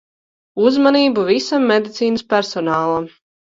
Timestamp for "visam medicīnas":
1.29-2.27